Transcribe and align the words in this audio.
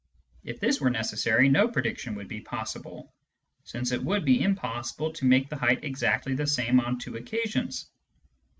If 0.43 0.59
this 0.59 0.81
were 0.81 0.89
necessary, 0.89 1.47
no 1.47 1.67
prediction 1.67 2.15
would 2.15 2.27
be 2.27 2.41
possible, 2.41 3.13
since 3.65 3.91
it 3.91 4.03
would 4.03 4.25
be 4.25 4.41
impossible 4.41 5.13
to 5.13 5.25
make 5.25 5.47
the 5.47 5.57
height 5.59 5.83
exactly 5.83 6.33
the 6.33 6.47
same 6.47 6.79
on 6.79 6.97
two 6.97 7.17
occasions. 7.17 7.85